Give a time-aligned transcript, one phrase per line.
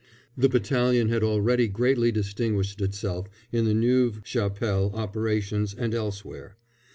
[0.35, 6.57] The battalion had already greatly distinguished itself in the Neuve Chapelle operations and elsewhere.